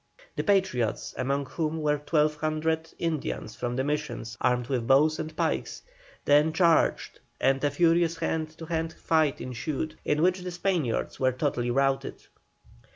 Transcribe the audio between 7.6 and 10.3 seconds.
a furious hand to hand fight ensued, in